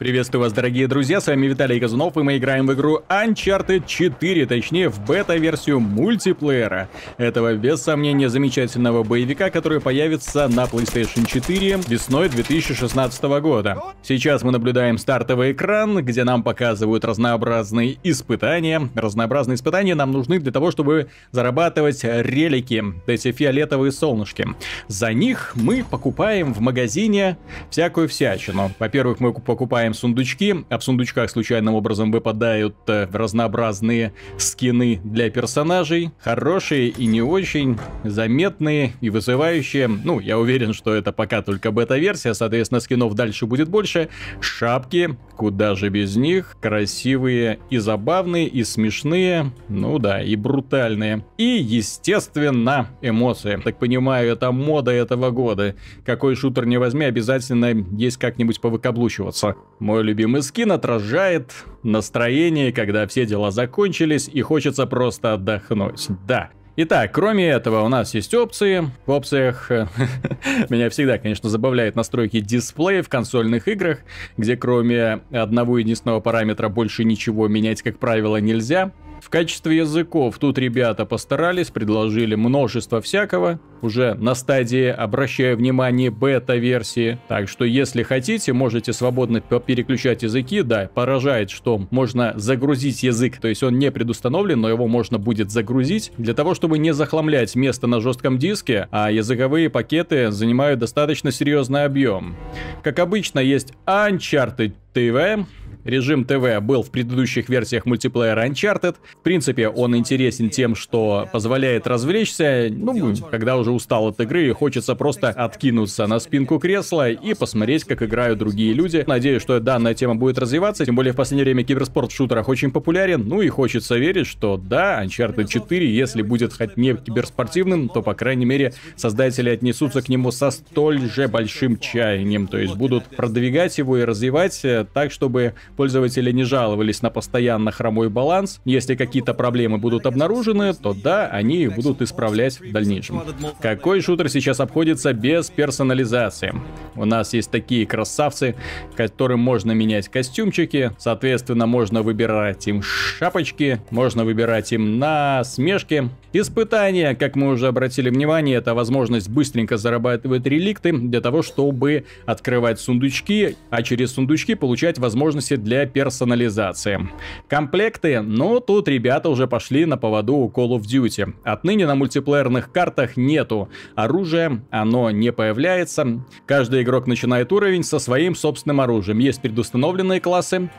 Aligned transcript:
Приветствую 0.00 0.40
вас, 0.40 0.54
дорогие 0.54 0.88
друзья, 0.88 1.20
с 1.20 1.26
вами 1.26 1.46
Виталий 1.46 1.78
Казунов, 1.78 2.16
и 2.16 2.22
мы 2.22 2.38
играем 2.38 2.66
в 2.66 2.72
игру 2.72 3.02
Uncharted 3.10 3.84
4, 3.86 4.46
точнее 4.46 4.88
в 4.88 4.98
бета-версию 5.04 5.80
мультиплеера. 5.80 6.88
Этого, 7.18 7.52
без 7.52 7.82
сомнения, 7.82 8.30
замечательного 8.30 9.02
боевика, 9.02 9.50
который 9.50 9.78
появится 9.78 10.48
на 10.48 10.64
PlayStation 10.64 11.26
4 11.26 11.80
весной 11.86 12.30
2016 12.30 13.22
года. 13.42 13.76
Сейчас 14.02 14.42
мы 14.42 14.52
наблюдаем 14.52 14.96
стартовый 14.96 15.52
экран, 15.52 16.02
где 16.02 16.24
нам 16.24 16.42
показывают 16.42 17.04
разнообразные 17.04 17.98
испытания. 18.02 18.88
Разнообразные 18.94 19.56
испытания 19.56 19.94
нам 19.94 20.12
нужны 20.12 20.38
для 20.38 20.50
того, 20.50 20.70
чтобы 20.70 21.08
зарабатывать 21.30 22.04
релики, 22.04 22.82
эти 23.06 23.32
фиолетовые 23.32 23.92
солнышки. 23.92 24.46
За 24.88 25.12
них 25.12 25.52
мы 25.56 25.84
покупаем 25.84 26.54
в 26.54 26.60
магазине 26.60 27.36
всякую 27.68 28.08
всячину. 28.08 28.72
Во-первых, 28.78 29.20
мы 29.20 29.34
покупаем 29.34 29.89
открываем 29.90 29.94
сундучки, 29.94 30.64
а 30.68 30.78
в 30.78 30.84
сундучках 30.84 31.30
случайным 31.30 31.74
образом 31.74 32.10
выпадают 32.10 32.76
э, 32.86 33.08
разнообразные 33.12 34.12
скины 34.38 35.00
для 35.04 35.30
персонажей, 35.30 36.10
хорошие 36.20 36.88
и 36.88 37.06
не 37.06 37.22
очень, 37.22 37.78
заметные 38.04 38.92
и 39.00 39.10
вызывающие. 39.10 39.88
Ну, 39.88 40.20
я 40.20 40.38
уверен, 40.38 40.72
что 40.72 40.94
это 40.94 41.12
пока 41.12 41.42
только 41.42 41.70
бета-версия, 41.70 42.34
соответственно, 42.34 42.80
скинов 42.80 43.14
дальше 43.14 43.46
будет 43.46 43.68
больше. 43.68 44.08
Шапки, 44.40 45.16
куда 45.36 45.74
же 45.74 45.88
без 45.88 46.16
них, 46.16 46.56
красивые 46.60 47.58
и 47.70 47.78
забавные, 47.78 48.46
и 48.46 48.64
смешные, 48.64 49.52
ну 49.68 49.98
да, 49.98 50.22
и 50.22 50.36
брутальные. 50.36 51.24
И, 51.38 51.44
естественно, 51.44 52.88
эмоции. 53.02 53.60
Так 53.64 53.78
понимаю, 53.78 54.32
это 54.32 54.52
мода 54.52 54.90
этого 54.90 55.30
года. 55.30 55.74
Какой 56.04 56.36
шутер 56.36 56.66
не 56.66 56.78
возьми, 56.78 57.04
обязательно 57.04 57.86
есть 57.96 58.18
как-нибудь 58.18 58.60
повыкаблучиваться. 58.60 59.56
Мой 59.80 60.02
любимый 60.02 60.42
скин 60.42 60.72
отражает 60.72 61.52
настроение, 61.82 62.70
когда 62.70 63.06
все 63.06 63.24
дела 63.24 63.50
закончились 63.50 64.28
и 64.28 64.42
хочется 64.42 64.86
просто 64.86 65.32
отдохнуть. 65.32 66.08
Да, 66.26 66.50
Итак, 66.76 67.10
кроме 67.12 67.48
этого, 67.48 67.82
у 67.82 67.88
нас 67.88 68.14
есть 68.14 68.32
опции. 68.32 68.90
В 69.04 69.10
опциях 69.10 69.70
меня 70.70 70.88
всегда, 70.88 71.18
конечно, 71.18 71.48
забавляют 71.48 71.96
настройки 71.96 72.40
дисплея 72.40 73.02
в 73.02 73.08
консольных 73.08 73.68
играх, 73.68 73.98
где 74.36 74.56
кроме 74.56 75.20
одного 75.30 75.78
единственного 75.78 76.20
параметра 76.20 76.68
больше 76.68 77.04
ничего 77.04 77.48
менять, 77.48 77.82
как 77.82 77.98
правило, 77.98 78.36
нельзя. 78.36 78.92
В 79.20 79.28
качестве 79.28 79.76
языков 79.76 80.38
тут 80.38 80.58
ребята 80.58 81.04
постарались, 81.04 81.70
предложили 81.70 82.34
множество 82.34 83.00
всякого. 83.02 83.60
Уже 83.82 84.14
на 84.14 84.34
стадии, 84.34 84.86
обращаю 84.86 85.56
внимание, 85.56 86.10
бета-версии. 86.10 87.18
Так 87.28 87.48
что, 87.48 87.64
если 87.64 88.02
хотите, 88.02 88.52
можете 88.52 88.92
свободно 88.92 89.40
переключать 89.40 90.22
языки. 90.22 90.62
Да, 90.62 90.90
поражает, 90.92 91.50
что 91.50 91.86
можно 91.90 92.32
загрузить 92.36 93.02
язык. 93.02 93.38
То 93.38 93.48
есть 93.48 93.62
он 93.62 93.78
не 93.78 93.90
предустановлен, 93.90 94.60
но 94.60 94.68
его 94.68 94.86
можно 94.86 95.18
будет 95.18 95.50
загрузить. 95.50 96.12
Для 96.16 96.34
того, 96.34 96.54
чтобы 96.54 96.78
не 96.78 96.92
захламлять 96.92 97.54
место 97.54 97.86
на 97.86 98.00
жестком 98.00 98.38
диске, 98.38 98.88
а 98.90 99.10
языковые 99.10 99.70
пакеты 99.70 100.30
занимают 100.30 100.80
достаточно 100.80 101.30
серьезный 101.30 101.84
объем. 101.84 102.36
Как 102.82 102.98
обычно, 102.98 103.38
есть 103.38 103.74
Uncharted 103.86 104.72
TV, 104.94 105.44
Режим 105.84 106.24
ТВ 106.24 106.60
был 106.60 106.82
в 106.82 106.90
предыдущих 106.90 107.48
версиях 107.48 107.86
мультиплеера 107.86 108.46
Uncharted. 108.46 108.96
В 109.20 109.22
принципе, 109.22 109.68
он 109.68 109.96
интересен 109.96 110.50
тем, 110.50 110.74
что 110.74 111.28
позволяет 111.32 111.86
развлечься, 111.86 112.68
ну, 112.70 113.14
когда 113.30 113.56
уже 113.56 113.70
устал 113.70 114.08
от 114.08 114.20
игры 114.20 114.48
и 114.48 114.52
хочется 114.52 114.94
просто 114.94 115.28
откинуться 115.28 116.06
на 116.06 116.18
спинку 116.18 116.58
кресла 116.58 117.10
и 117.10 117.34
посмотреть, 117.34 117.84
как 117.84 118.02
играют 118.02 118.38
другие 118.38 118.72
люди. 118.72 119.04
Надеюсь, 119.06 119.42
что 119.42 119.58
данная 119.60 119.94
тема 119.94 120.16
будет 120.16 120.38
развиваться, 120.38 120.84
тем 120.84 120.96
более 120.96 121.12
в 121.12 121.16
последнее 121.16 121.44
время 121.44 121.64
киберспорт 121.64 122.12
в 122.12 122.14
шутерах 122.14 122.48
очень 122.48 122.70
популярен, 122.70 123.26
ну 123.26 123.42
и 123.42 123.48
хочется 123.48 123.96
верить, 123.96 124.26
что 124.26 124.56
да, 124.56 125.04
Uncharted 125.04 125.48
4, 125.48 125.94
если 125.94 126.22
будет 126.22 126.52
хоть 126.52 126.76
не 126.76 126.94
киберспортивным, 126.94 127.88
то, 127.88 128.02
по 128.02 128.14
крайней 128.14 128.44
мере, 128.44 128.74
создатели 128.96 129.50
отнесутся 129.50 130.02
к 130.02 130.08
нему 130.08 130.30
со 130.30 130.50
столь 130.50 131.10
же 131.10 131.28
большим 131.28 131.78
чаянием, 131.78 132.46
то 132.46 132.58
есть 132.58 132.74
будут 132.76 133.04
продвигать 133.04 133.78
его 133.78 133.98
и 133.98 134.04
развивать 134.04 134.64
э, 134.64 134.86
так, 134.92 135.12
чтобы 135.12 135.54
пользователи 135.80 136.30
не 136.30 136.44
жаловались 136.44 137.00
на 137.00 137.08
постоянно 137.08 137.70
хромой 137.70 138.10
баланс. 138.10 138.60
Если 138.66 138.94
какие-то 138.94 139.32
проблемы 139.32 139.78
будут 139.78 140.04
обнаружены, 140.04 140.74
то 140.74 140.92
да, 140.92 141.26
они 141.28 141.62
их 141.62 141.74
будут 141.74 142.02
исправлять 142.02 142.60
в 142.60 142.70
дальнейшем. 142.70 143.22
Какой 143.62 144.02
шутер 144.02 144.28
сейчас 144.28 144.60
обходится 144.60 145.14
без 145.14 145.48
персонализации? 145.48 146.52
У 146.96 147.06
нас 147.06 147.32
есть 147.32 147.50
такие 147.50 147.86
красавцы, 147.86 148.56
которым 148.94 149.40
можно 149.40 149.72
менять 149.72 150.10
костюмчики, 150.10 150.92
соответственно, 150.98 151.66
можно 151.66 152.02
выбирать 152.02 152.68
им 152.68 152.82
шапочки, 152.82 153.80
можно 153.90 154.26
выбирать 154.26 154.72
им 154.72 154.98
насмешки. 154.98 156.10
Испытания, 156.34 157.14
как 157.14 157.36
мы 157.36 157.48
уже 157.48 157.68
обратили 157.68 158.10
внимание, 158.10 158.58
это 158.58 158.74
возможность 158.74 159.30
быстренько 159.30 159.78
зарабатывать 159.78 160.46
реликты 160.46 160.92
для 160.92 161.22
того, 161.22 161.40
чтобы 161.40 162.04
открывать 162.26 162.78
сундучки, 162.78 163.56
а 163.70 163.82
через 163.82 164.12
сундучки 164.12 164.54
получать 164.54 164.98
возможности 164.98 165.56
для 165.56 165.69
персонализации. 165.86 167.08
Комплекты, 167.48 168.20
ну 168.20 168.60
тут 168.60 168.88
ребята 168.88 169.28
уже 169.28 169.46
пошли 169.46 169.84
на 169.84 169.96
поводу 169.96 170.34
у 170.36 170.50
Call 170.50 170.70
of 170.70 170.82
Duty. 170.82 171.34
Отныне 171.44 171.86
на 171.86 171.94
мультиплеерных 171.94 172.72
картах 172.72 173.16
нету 173.16 173.68
оружия, 173.94 174.62
оно 174.70 175.10
не 175.10 175.32
появляется. 175.32 176.24
Каждый 176.46 176.82
игрок 176.82 177.06
начинает 177.06 177.52
уровень 177.52 177.82
со 177.82 177.98
своим 177.98 178.34
собственным 178.34 178.80
оружием. 178.80 179.18
Есть 179.18 179.42
предустановленные 179.42 180.20
классы, 180.20 180.70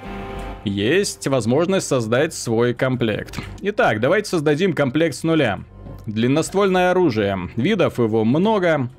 есть 0.63 1.27
возможность 1.27 1.87
создать 1.87 2.33
свой 2.33 2.73
комплект. 2.73 3.39
Итак, 3.61 3.99
давайте 3.99 4.29
создадим 4.29 4.73
комплект 4.73 5.15
с 5.15 5.23
нуля. 5.23 5.63
Длинноствольное 6.05 6.91
оружие. 6.91 7.49
Видов 7.55 7.99
его 7.99 8.23
много. 8.23 8.89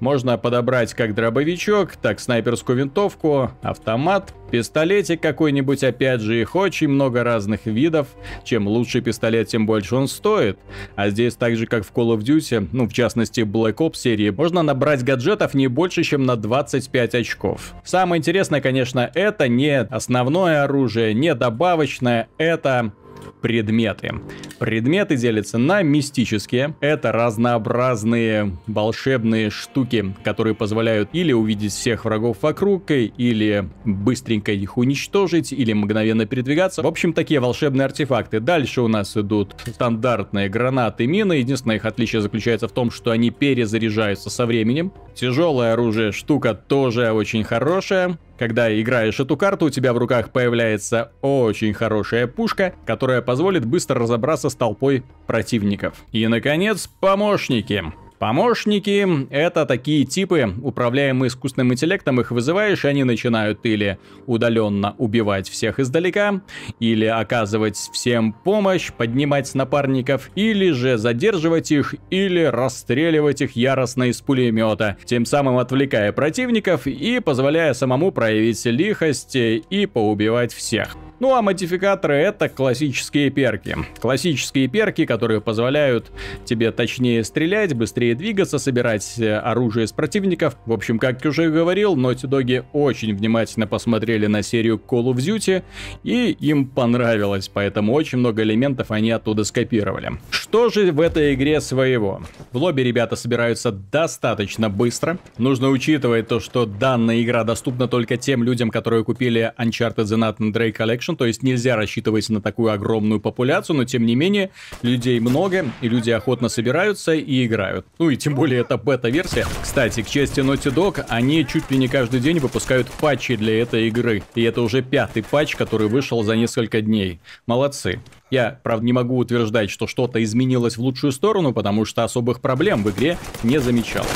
Можно 0.00 0.38
подобрать 0.38 0.94
как 0.94 1.14
дробовичок, 1.14 1.96
так 1.96 2.20
снайперскую 2.20 2.78
винтовку, 2.78 3.50
автомат, 3.62 4.34
пистолетик 4.50 5.20
какой-нибудь, 5.20 5.84
опять 5.84 6.20
же, 6.20 6.40
их 6.40 6.56
очень 6.56 6.88
много 6.88 7.22
разных 7.22 7.66
видов. 7.66 8.08
Чем 8.42 8.66
лучше 8.66 9.02
пистолет, 9.02 9.48
тем 9.48 9.66
больше 9.66 9.94
он 9.96 10.08
стоит. 10.08 10.58
А 10.96 11.10
здесь 11.10 11.34
так 11.34 11.56
же, 11.56 11.66
как 11.66 11.84
в 11.84 11.92
Call 11.92 12.16
of 12.16 12.20
Duty, 12.20 12.68
ну, 12.72 12.88
в 12.88 12.92
частности, 12.92 13.40
Black 13.40 13.76
Ops 13.76 13.96
серии, 13.96 14.30
можно 14.30 14.62
набрать 14.62 15.04
гаджетов 15.04 15.54
не 15.54 15.68
больше, 15.68 16.02
чем 16.02 16.24
на 16.24 16.36
25 16.36 17.14
очков. 17.14 17.74
Самое 17.84 18.18
интересное, 18.18 18.60
конечно, 18.60 19.10
это 19.14 19.48
не 19.48 19.80
основное 19.80 20.64
оружие, 20.64 21.14
не 21.14 21.34
добавочное, 21.34 22.28
это 22.38 22.92
предметы. 23.40 24.14
Предметы 24.58 25.16
делятся 25.16 25.58
на 25.58 25.82
мистические. 25.82 26.74
Это 26.80 27.12
разнообразные 27.12 28.56
волшебные 28.66 29.50
штуки, 29.50 30.14
которые 30.22 30.54
позволяют 30.54 31.10
или 31.12 31.32
увидеть 31.32 31.72
всех 31.72 32.04
врагов 32.04 32.38
вокруг, 32.42 32.90
или 32.90 33.68
быстренько 33.84 34.52
их 34.52 34.76
уничтожить, 34.76 35.52
или 35.52 35.72
мгновенно 35.72 36.26
передвигаться. 36.26 36.82
В 36.82 36.86
общем, 36.86 37.12
такие 37.12 37.40
волшебные 37.40 37.84
артефакты. 37.84 38.40
Дальше 38.40 38.80
у 38.80 38.88
нас 38.88 39.16
идут 39.16 39.54
стандартные 39.66 40.48
гранаты, 40.48 41.06
мины. 41.06 41.34
Единственное 41.34 41.76
их 41.76 41.84
отличие 41.84 42.22
заключается 42.22 42.68
в 42.68 42.72
том, 42.72 42.90
что 42.90 43.10
они 43.10 43.30
перезаряжаются 43.30 44.30
со 44.30 44.46
временем. 44.46 44.92
Тяжелое 45.14 45.72
оружие 45.72 46.12
штука 46.12 46.54
тоже 46.54 47.12
очень 47.12 47.44
хорошая. 47.44 48.18
Когда 48.40 48.74
играешь 48.80 49.20
эту 49.20 49.36
карту, 49.36 49.66
у 49.66 49.70
тебя 49.70 49.92
в 49.92 49.98
руках 49.98 50.32
появляется 50.32 51.12
очень 51.20 51.74
хорошая 51.74 52.26
пушка, 52.26 52.72
которая 52.86 53.20
позволит 53.20 53.66
быстро 53.66 54.00
разобраться 54.00 54.48
с 54.48 54.54
толпой 54.54 55.04
противников. 55.26 56.02
И, 56.10 56.26
наконец, 56.26 56.86
помощники. 56.86 57.84
Помощники— 58.20 59.26
это 59.30 59.64
такие 59.64 60.04
типы, 60.04 60.52
управляемые 60.62 61.28
искусственным 61.28 61.72
интеллектом, 61.72 62.20
их 62.20 62.30
вызываешь, 62.30 62.84
и 62.84 62.88
они 62.88 63.02
начинают 63.02 63.60
или 63.64 63.98
удаленно 64.26 64.94
убивать 64.98 65.48
всех 65.48 65.80
издалека, 65.80 66.42
или 66.80 67.06
оказывать 67.06 67.78
всем 67.78 68.34
помощь, 68.34 68.92
поднимать 68.92 69.54
напарников, 69.54 70.30
или 70.34 70.70
же 70.72 70.98
задерживать 70.98 71.72
их, 71.72 71.94
или 72.10 72.42
расстреливать 72.42 73.40
их 73.40 73.56
яростно 73.56 74.10
из 74.10 74.20
пулемета, 74.20 74.98
тем 75.06 75.24
самым 75.24 75.56
отвлекая 75.56 76.12
противников 76.12 76.86
и 76.86 77.20
позволяя 77.20 77.72
самому 77.72 78.12
проявить 78.12 78.62
лихость 78.66 79.34
и 79.34 79.88
поубивать 79.90 80.52
всех. 80.52 80.94
Ну 81.20 81.34
а 81.34 81.42
модификаторы 81.42 82.14
это 82.14 82.48
классические 82.48 83.28
перки. 83.28 83.76
Классические 84.00 84.68
перки, 84.68 85.04
которые 85.04 85.42
позволяют 85.42 86.10
тебе 86.46 86.72
точнее 86.72 87.24
стрелять, 87.24 87.74
быстрее 87.74 88.14
двигаться, 88.14 88.58
собирать 88.58 89.18
э, 89.18 89.36
оружие 89.36 89.86
с 89.86 89.92
противников. 89.92 90.56
В 90.64 90.72
общем, 90.72 90.98
как 90.98 91.22
я 91.22 91.28
уже 91.28 91.50
говорил, 91.50 91.94
Naughty 91.94 92.26
Dog 92.26 92.64
очень 92.72 93.14
внимательно 93.14 93.66
посмотрели 93.66 94.26
на 94.26 94.42
серию 94.42 94.80
Call 94.84 95.12
of 95.12 95.16
Duty 95.16 95.62
и 96.04 96.30
им 96.40 96.66
понравилось, 96.66 97.50
поэтому 97.52 97.92
очень 97.92 98.16
много 98.16 98.42
элементов 98.42 98.90
они 98.90 99.10
оттуда 99.10 99.44
скопировали. 99.44 100.12
Что 100.30 100.70
же 100.70 100.90
в 100.90 101.02
этой 101.02 101.34
игре 101.34 101.60
своего? 101.60 102.22
В 102.52 102.56
лобби 102.56 102.80
ребята 102.80 103.14
собираются 103.14 103.70
достаточно 103.72 104.70
быстро. 104.70 105.18
Нужно 105.36 105.68
учитывать 105.68 106.28
то, 106.28 106.40
что 106.40 106.64
данная 106.64 107.22
игра 107.22 107.44
доступна 107.44 107.88
только 107.88 108.16
тем 108.16 108.42
людям, 108.42 108.70
которые 108.70 109.04
купили 109.04 109.52
Uncharted 109.58 110.04
The 110.04 110.16
Nathan 110.16 110.52
Drake 110.52 110.76
Collection, 110.76 111.09
то 111.16 111.26
есть 111.26 111.42
нельзя 111.42 111.76
рассчитывать 111.76 112.28
на 112.28 112.40
такую 112.40 112.72
огромную 112.72 113.20
популяцию, 113.20 113.76
но 113.76 113.84
тем 113.84 114.06
не 114.06 114.14
менее 114.14 114.50
людей 114.82 115.20
много, 115.20 115.66
и 115.80 115.88
люди 115.88 116.10
охотно 116.10 116.48
собираются 116.48 117.12
и 117.12 117.46
играют. 117.46 117.86
Ну 117.98 118.10
и 118.10 118.16
тем 118.16 118.34
более 118.34 118.60
это 118.60 118.76
бета-версия. 118.76 119.46
Кстати, 119.62 120.02
к 120.02 120.08
чести 120.08 120.40
Naughty 120.40 120.74
Dog, 120.74 121.04
они 121.08 121.46
чуть 121.46 121.70
ли 121.70 121.78
не 121.78 121.88
каждый 121.88 122.20
день 122.20 122.38
выпускают 122.38 122.88
патчи 123.00 123.36
для 123.36 123.60
этой 123.60 123.88
игры. 123.88 124.22
И 124.34 124.42
это 124.42 124.62
уже 124.62 124.82
пятый 124.82 125.22
патч, 125.22 125.56
который 125.56 125.88
вышел 125.88 126.22
за 126.22 126.36
несколько 126.36 126.80
дней. 126.80 127.20
Молодцы. 127.46 128.00
Я, 128.30 128.60
правда, 128.62 128.86
не 128.86 128.92
могу 128.92 129.16
утверждать, 129.18 129.70
что 129.70 129.86
что-то 129.86 130.22
изменилось 130.22 130.76
в 130.76 130.80
лучшую 130.80 131.12
сторону, 131.12 131.52
потому 131.52 131.84
что 131.84 132.04
особых 132.04 132.40
проблем 132.40 132.84
в 132.84 132.90
игре 132.90 133.18
не 133.42 133.58
замечал. 133.58 134.06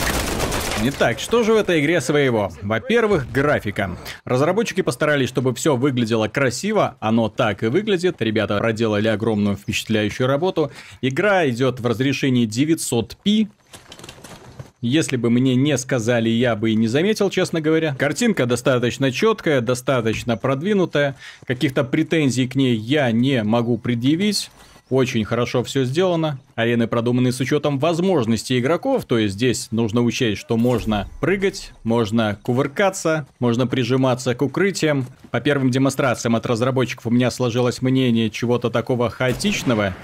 Итак, 0.87 1.19
что 1.19 1.43
же 1.43 1.55
в 1.55 1.57
этой 1.57 1.81
игре 1.81 2.03
своего? 2.03 2.53
Во-первых, 2.61 3.33
графика. 3.33 3.97
Разработчики 4.27 4.83
постарались, 4.83 5.31
чтобы 5.31 5.55
все 5.55 5.77
выглядело 5.77 6.29
красиво, 6.29 6.99
оно 7.01 7.31
так 7.31 7.63
и 7.63 7.69
выглядит. 7.69 8.21
Ребята 8.21 8.59
проделали 8.59 9.09
огромную 9.09 9.57
впечатляющую 9.57 10.27
работу. 10.27 10.71
Игра 11.01 11.49
идет 11.49 11.81
в 11.81 11.87
разрешении 11.87 12.47
900p, 12.47 13.49
если 14.83 15.17
бы 15.17 15.31
мне 15.31 15.55
не 15.55 15.79
сказали, 15.79 16.29
я 16.29 16.55
бы 16.55 16.73
и 16.73 16.75
не 16.75 16.89
заметил, 16.89 17.31
честно 17.31 17.63
говоря. 17.63 17.95
Картинка 17.99 18.45
достаточно 18.45 19.11
четкая, 19.11 19.63
достаточно 19.63 20.37
продвинутая. 20.37 21.17
Каких-то 21.47 21.85
претензий 21.85 22.47
к 22.47 22.55
ней 22.55 22.77
я 22.77 23.11
не 23.11 23.43
могу 23.43 23.79
предъявить. 23.79 24.51
Очень 24.95 25.25
хорошо 25.25 25.65
все 25.65 25.83
сделано. 25.83 26.39
Арены 26.55 26.87
продуманы 26.87 27.33
с 27.33 27.41
учетом 27.41 27.81
возможностей 27.81 28.61
игроков, 28.61 29.07
то 29.07 29.19
есть 29.19 29.35
здесь 29.35 29.67
нужно 29.73 30.03
учесть, 30.03 30.41
что 30.41 30.57
можно 30.57 31.09
прыгать, 31.21 31.73
можно 31.83 32.39
кувыркаться, 32.41 33.27
можно 33.41 33.67
прижиматься 33.67 34.37
к 34.37 34.43
укрытиям. 34.43 35.07
По 35.33 35.41
первым 35.41 35.73
демонстрациям 35.73 36.37
от 36.37 36.47
разработчиков 36.47 37.07
у 37.07 37.11
меня 37.11 37.33
сложилось 37.33 37.83
мнение 37.83 38.31
чего-то 38.31 38.71
такого 38.71 39.11
хаотичного, 39.11 39.97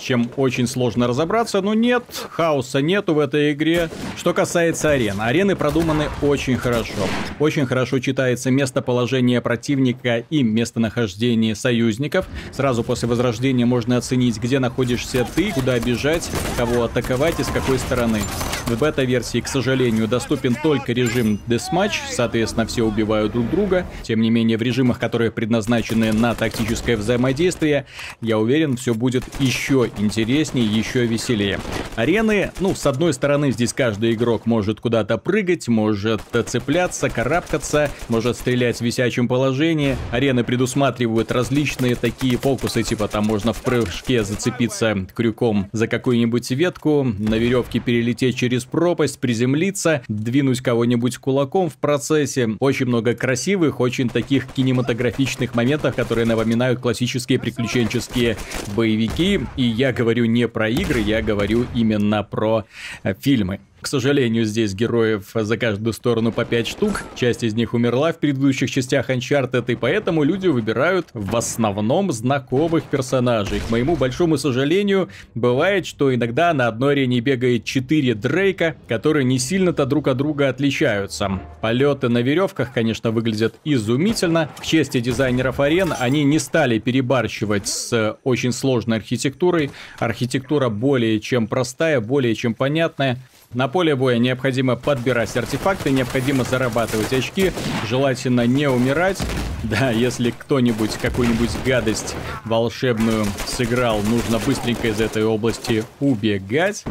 чем 0.00 0.30
очень 0.36 0.66
сложно 0.66 1.06
разобраться, 1.06 1.60
но 1.60 1.74
нет, 1.74 2.04
хаоса 2.30 2.80
нету 2.80 3.14
в 3.14 3.18
этой 3.18 3.52
игре. 3.52 3.90
Что 4.16 4.34
касается 4.34 4.90
арен, 4.90 5.20
арены 5.20 5.56
продуманы 5.56 6.08
очень 6.22 6.56
хорошо. 6.56 6.92
Очень 7.38 7.66
хорошо 7.66 7.98
читается 7.98 8.50
местоположение 8.50 9.40
противника 9.40 10.24
и 10.30 10.42
местонахождение 10.42 11.54
союзников. 11.54 12.26
Сразу 12.52 12.82
после 12.82 13.08
возрождения 13.08 13.66
можно 13.66 13.96
оценить, 13.96 14.38
где 14.38 14.58
находишься 14.58 15.26
ты, 15.34 15.52
куда 15.52 15.78
бежать, 15.78 16.30
кого 16.56 16.84
атаковать 16.84 17.40
и 17.40 17.44
с 17.44 17.48
какой 17.48 17.78
стороны. 17.78 18.20
В 18.68 18.78
бета-версии, 18.78 19.40
к 19.40 19.48
сожалению, 19.48 20.06
доступен 20.06 20.54
только 20.54 20.92
режим 20.92 21.40
Deathmatch, 21.46 21.94
соответственно, 22.10 22.66
все 22.66 22.82
убивают 22.82 23.32
друг 23.32 23.48
друга. 23.50 23.86
Тем 24.02 24.20
не 24.20 24.28
менее, 24.28 24.58
в 24.58 24.62
режимах, 24.62 24.98
которые 24.98 25.30
предназначены 25.30 26.12
на 26.12 26.34
тактическое 26.34 26.98
взаимодействие, 26.98 27.86
я 28.20 28.38
уверен, 28.38 28.76
все 28.76 28.92
будет 28.92 29.24
еще 29.40 29.90
интереснее, 29.96 30.66
еще 30.66 31.06
веселее. 31.06 31.58
Арены, 31.98 32.52
ну, 32.60 32.76
с 32.76 32.86
одной 32.86 33.12
стороны, 33.12 33.50
здесь 33.50 33.72
каждый 33.72 34.14
игрок 34.14 34.46
может 34.46 34.78
куда-то 34.78 35.18
прыгать, 35.18 35.66
может 35.66 36.22
цепляться, 36.46 37.10
карабкаться, 37.10 37.90
может 38.06 38.36
стрелять 38.36 38.78
в 38.78 38.82
висячем 38.82 39.26
положении. 39.26 39.96
Арены 40.12 40.44
предусматривают 40.44 41.32
различные 41.32 41.96
такие 41.96 42.38
фокусы, 42.38 42.84
типа 42.84 43.08
там 43.08 43.26
можно 43.26 43.52
в 43.52 43.60
прыжке 43.64 44.22
зацепиться 44.22 45.08
крюком 45.12 45.68
за 45.72 45.88
какую-нибудь 45.88 46.48
ветку, 46.52 47.02
на 47.02 47.34
веревке 47.34 47.80
перелететь 47.80 48.36
через 48.36 48.64
пропасть, 48.64 49.18
приземлиться, 49.18 50.02
двинуть 50.06 50.60
кого-нибудь 50.60 51.18
кулаком 51.18 51.68
в 51.68 51.78
процессе. 51.78 52.50
Очень 52.60 52.86
много 52.86 53.16
красивых, 53.16 53.80
очень 53.80 54.08
таких 54.08 54.46
кинематографичных 54.52 55.56
моментов, 55.56 55.96
которые 55.96 56.26
напоминают 56.26 56.78
классические 56.78 57.40
приключенческие 57.40 58.36
боевики 58.76 59.40
и 59.56 59.64
я 59.64 59.92
говорю 59.92 60.26
не 60.26 60.46
про 60.46 60.68
игры, 60.68 61.00
я 61.00 61.22
говорю 61.22 61.66
именно 61.74 61.87
про 62.22 62.64
э, 63.02 63.14
фильмы. 63.14 63.60
К 63.80 63.86
сожалению, 63.86 64.44
здесь 64.44 64.74
героев 64.74 65.30
за 65.34 65.56
каждую 65.56 65.92
сторону 65.92 66.32
по 66.32 66.44
5 66.44 66.66
штук. 66.66 67.04
Часть 67.14 67.44
из 67.44 67.54
них 67.54 67.74
умерла 67.74 68.12
в 68.12 68.18
предыдущих 68.18 68.70
частях 68.70 69.08
Uncharted, 69.08 69.70
и 69.70 69.76
поэтому 69.76 70.24
люди 70.24 70.48
выбирают 70.48 71.08
в 71.14 71.36
основном 71.36 72.10
знакомых 72.10 72.84
персонажей. 72.84 73.60
К 73.60 73.70
моему 73.70 73.94
большому 73.94 74.36
сожалению, 74.36 75.08
бывает, 75.34 75.86
что 75.86 76.12
иногда 76.12 76.52
на 76.52 76.66
одной 76.66 76.94
арене 76.94 77.20
бегает 77.20 77.64
4 77.64 78.14
Дрейка, 78.14 78.76
которые 78.88 79.24
не 79.24 79.38
сильно-то 79.38 79.86
друг 79.86 80.08
от 80.08 80.16
друга 80.16 80.48
отличаются. 80.48 81.40
Полеты 81.60 82.08
на 82.08 82.18
веревках, 82.18 82.72
конечно, 82.72 83.12
выглядят 83.12 83.54
изумительно. 83.64 84.50
К 84.58 84.64
чести 84.64 84.98
дизайнеров 85.00 85.60
арен, 85.60 85.94
они 85.98 86.24
не 86.24 86.40
стали 86.40 86.78
перебарщивать 86.78 87.68
с 87.68 88.18
очень 88.24 88.52
сложной 88.52 88.96
архитектурой. 88.96 89.70
Архитектура 89.98 90.68
более 90.68 91.20
чем 91.20 91.46
простая, 91.46 92.00
более 92.00 92.34
чем 92.34 92.54
понятная. 92.54 93.18
На 93.54 93.66
поле 93.66 93.96
боя 93.96 94.18
необходимо 94.18 94.76
подбирать 94.76 95.34
артефакты, 95.34 95.90
необходимо 95.90 96.44
зарабатывать 96.44 97.14
очки, 97.14 97.50
желательно 97.86 98.46
не 98.46 98.68
умирать. 98.68 99.18
Да, 99.62 99.90
если 99.90 100.30
кто-нибудь 100.30 100.92
какую-нибудь 101.00 101.50
гадость 101.64 102.14
волшебную 102.44 103.24
сыграл, 103.46 104.00
нужно 104.02 104.38
быстренько 104.38 104.88
из 104.88 105.00
этой 105.00 105.24
области 105.24 105.84
убегать. 105.98 106.84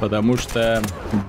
Потому 0.00 0.36
что, 0.36 0.82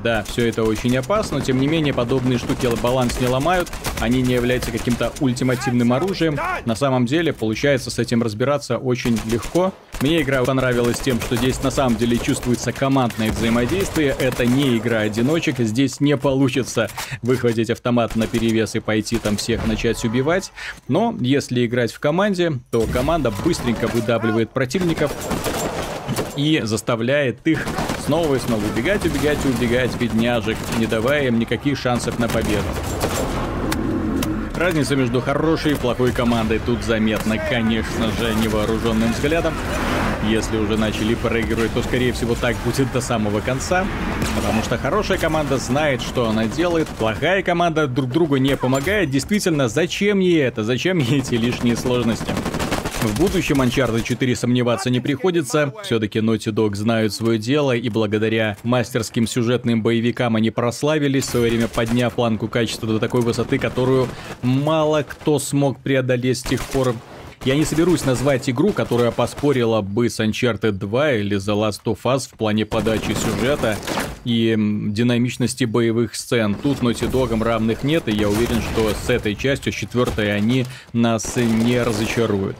да, 0.04 0.24
все 0.24 0.48
это 0.48 0.63
очень 0.63 0.96
опасно, 0.98 1.40
но 1.40 1.44
тем 1.44 1.60
не 1.60 1.68
менее 1.68 1.94
подобные 1.94 2.38
штуки 2.38 2.68
баланс 2.81 3.19
не 3.19 3.28
ломают, 3.28 3.69
они 4.00 4.22
не 4.22 4.34
являются 4.34 4.72
каким-то 4.72 5.12
ультимативным 5.19 5.92
оружием. 5.94 6.38
На 6.66 6.75
самом 6.75 7.06
деле, 7.06 7.34
получается 7.34 7.90
с 7.92 8.00
этим 8.00 8.22
разбираться 8.22 8.78
очень 8.78 9.19
легко. 9.25 9.74
Мне 10.01 10.22
игра 10.22 10.44
понравилась 10.46 11.00
тем, 11.00 11.19
что 11.19 11.36
здесь 11.36 11.62
на 11.62 11.72
самом 11.72 11.98
деле 11.98 12.18
чувствуется 12.18 12.72
командное 12.72 13.31
взаимодействие. 13.31 14.16
Это 14.18 14.46
не 14.46 14.78
игра 14.78 15.00
одиночек. 15.00 15.57
Здесь 15.60 16.00
не 16.00 16.16
получится 16.16 16.90
выхватить 17.22 17.69
автомат 17.69 18.16
на 18.16 18.25
перевес 18.25 18.75
и 18.75 18.80
пойти 18.80 19.18
там 19.18 19.36
всех 19.36 19.68
начать 19.68 20.04
убивать. 20.06 20.54
Но 20.88 21.13
если 21.19 21.66
играть 21.66 21.92
в 21.92 22.00
команде, 22.00 22.54
то 22.72 22.88
команда 22.94 23.31
быстренько 23.44 23.88
выдавливает 23.88 24.51
противников 24.51 25.12
и 26.38 26.62
заставляет 26.63 27.46
их 27.46 27.68
снова 28.09 28.33
и 28.33 28.39
снова 28.39 28.63
убегать, 28.65 29.06
убегать 29.06 29.38
и 29.45 29.50
убегать 29.50 29.95
бедняжек, 29.95 30.57
не 30.79 30.88
давая 30.88 31.27
им 31.27 31.38
никаких 31.38 31.77
шансов 31.77 32.17
на 32.17 32.27
победу. 32.27 32.63
Разница 34.56 34.95
между 34.95 35.21
хорошей 35.21 35.73
и 35.73 35.75
плохой 35.75 36.11
командой 36.11 36.59
тут 36.65 36.83
заметна, 36.83 37.38
конечно 37.38 38.07
же, 38.19 38.34
невооруженным 38.43 39.13
взглядом. 39.13 39.53
Если 40.27 40.57
уже 40.57 40.75
начали 40.75 41.13
проигрывать, 41.13 41.72
то, 41.74 41.84
скорее 41.84 42.12
всего, 42.12 42.34
так 42.34 42.55
будет 42.65 42.91
до 42.91 43.00
самого 43.00 43.41
конца. 43.41 43.86
Потому 44.36 44.63
что 44.63 44.79
хорошая 44.79 45.19
команда 45.19 45.60
знает, 45.60 46.01
что 46.01 46.27
она 46.27 46.45
делает. 46.45 46.88
Плохая 46.88 47.43
команда 47.43 47.86
друг 47.86 48.10
другу 48.10 48.38
не 48.38 48.57
помогает. 48.57 49.12
Действительно, 49.12 49.67
зачем 49.67 50.17
ей 50.17 50.41
это? 50.41 50.63
Зачем 50.63 50.98
ей 50.98 51.19
эти 51.19 51.36
лишние 51.36 51.77
сложности? 51.77 52.34
В 53.01 53.18
будущем 53.18 53.62
Uncharted 53.62 54.03
4 54.03 54.36
сомневаться 54.36 54.89
не 54.89 55.00
приходится. 55.00 55.74
Все-таки 55.84 56.20
Naughty 56.20 56.51
Dog 56.51 56.75
знают 56.75 57.13
свое 57.13 57.39
дело, 57.39 57.74
и 57.74 57.88
благодаря 57.88 58.58
мастерским 58.63 59.25
сюжетным 59.25 59.82
боевикам 59.82 60.36
они 60.36 60.51
прославились, 60.51 61.24
в 61.24 61.29
свое 61.29 61.50
время 61.50 61.70
подняв 61.70 62.13
планку 62.13 62.50
качества 62.50 62.89
до 62.89 63.00
такой 63.00 63.22
высоты, 63.22 63.58
которую 63.58 64.10
мало 64.41 65.03
кто 65.03 65.39
смог 65.39 65.79
преодолеть 65.79 66.39
с 66.39 66.44
тех 66.44 66.62
пор. 66.62 66.94
Я 67.46 67.56
не 67.56 67.63
соберусь 67.63 68.03
назвать 68.03 68.50
игру, 68.50 68.74
которая 68.74 69.12
поспорила 69.12 69.79
бы 69.79 70.10
с 70.10 70.20
Uncharted 70.20 70.74
2 70.74 71.12
или 71.13 71.38
The 71.38 71.56
Last 71.56 71.84
of 71.86 72.00
Us 72.03 72.27
в 72.29 72.38
плане 72.38 72.65
подачи 72.65 73.13
сюжета 73.13 73.77
и 74.25 74.55
динамичности 74.57 75.63
боевых 75.63 76.15
сцен. 76.15 76.55
Тут 76.55 76.79
Naughty 76.79 77.11
Dog 77.11 77.41
равных 77.43 77.83
нет, 77.83 78.07
и 78.07 78.11
я 78.11 78.29
уверен, 78.29 78.61
что 78.61 78.91
с 78.91 79.09
этой 79.09 79.35
частью, 79.35 79.71
с 79.71 79.75
четвертой, 79.75 80.35
они 80.35 80.65
нас 80.93 81.35
не 81.35 81.81
разочаруют. 81.81 82.57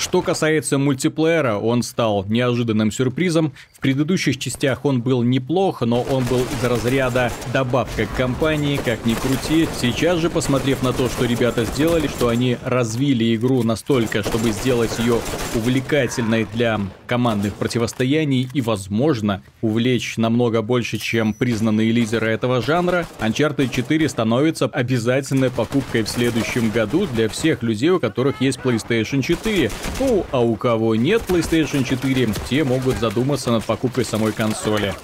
Что 0.00 0.22
касается 0.22 0.78
мультиплеера, 0.78 1.56
он 1.56 1.82
стал 1.82 2.24
неожиданным 2.24 2.90
сюрпризом. 2.90 3.52
В 3.70 3.80
предыдущих 3.80 4.38
частях 4.38 4.86
он 4.86 5.02
был 5.02 5.22
неплох, 5.22 5.82
но 5.82 6.00
он 6.00 6.24
был 6.24 6.40
из 6.40 6.64
разряда 6.64 7.30
добавка 7.52 8.06
к 8.06 8.16
компании, 8.16 8.80
как 8.82 9.04
ни 9.04 9.12
крути. 9.12 9.68
Сейчас 9.78 10.18
же, 10.18 10.30
посмотрев 10.30 10.82
на 10.82 10.94
то, 10.94 11.08
что 11.10 11.26
ребята 11.26 11.66
сделали, 11.66 12.08
что 12.08 12.28
они 12.28 12.56
развили 12.64 13.36
игру 13.36 13.62
настолько, 13.62 14.22
чтобы 14.22 14.52
сделать 14.52 14.98
ее 14.98 15.20
увлекательной 15.54 16.46
для 16.54 16.80
командных 17.06 17.54
противостояний 17.54 18.48
и, 18.54 18.62
возможно, 18.62 19.42
увлечь 19.60 20.16
намного 20.16 20.62
больше, 20.62 20.96
чем 21.00 21.34
признанные 21.34 21.90
лидеры 21.92 22.28
этого 22.28 22.62
жанра, 22.62 23.06
Uncharted 23.20 23.70
4 23.70 24.08
становится 24.08 24.66
обязательной 24.66 25.50
покупкой 25.50 26.02
в 26.02 26.08
следующем 26.08 26.70
году 26.70 27.06
для 27.06 27.28
всех 27.28 27.62
людей, 27.62 27.90
у 27.90 28.00
которых 28.00 28.40
есть 28.40 28.58
PlayStation 28.58 29.22
4. 29.22 29.70
Ну, 29.98 30.26
а 30.30 30.40
у 30.40 30.54
кого 30.56 30.94
нет 30.94 31.22
PlayStation 31.26 31.84
4, 31.84 32.28
те 32.48 32.64
могут 32.64 32.98
задуматься 32.98 33.50
над 33.50 33.64
покупкой 33.64 34.04
самой 34.04 34.32
консоли. 34.32 34.94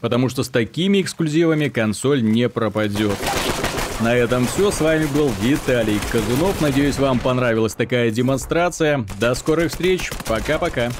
Потому 0.00 0.28
что 0.28 0.42
с 0.42 0.48
такими 0.48 1.00
эксклюзивами 1.00 1.68
консоль 1.68 2.22
не 2.22 2.48
пропадет. 2.48 3.16
На 4.00 4.16
этом 4.16 4.48
все. 4.48 4.72
С 4.72 4.80
вами 4.80 5.06
был 5.14 5.30
Виталий 5.40 6.00
Казунов. 6.10 6.60
Надеюсь, 6.60 6.98
вам 6.98 7.20
понравилась 7.20 7.74
такая 7.74 8.10
демонстрация. 8.10 9.06
До 9.20 9.34
скорых 9.36 9.70
встреч. 9.70 10.10
Пока-пока. 10.26 10.90